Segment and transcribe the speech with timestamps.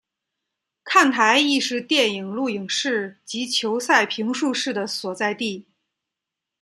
[0.83, 5.67] 看台亦是电视录影室及球赛评述室的所在地。